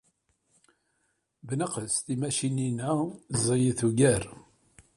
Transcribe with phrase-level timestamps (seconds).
[1.47, 2.91] Bnaqes, timacinin-a
[3.39, 4.23] ẓẓayit ugar.